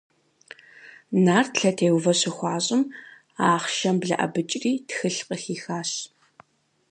Нарт 1.23 1.53
лъэтеувэ 1.61 2.13
щыхуащӏым, 2.19 2.83
ахъшэм 3.51 3.95
блэӏэбыкӏри 4.01 4.71
тхылъ 4.87 5.21
къыхихащ. 5.27 5.91